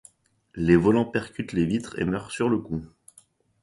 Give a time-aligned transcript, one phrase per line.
[0.55, 2.83] Les volants percutent les vitres et meurent sur le coup.